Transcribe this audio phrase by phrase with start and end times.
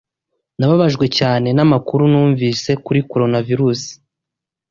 [0.57, 3.91] Nababajwe cyane namakuru numvise kuri Coronavirusi.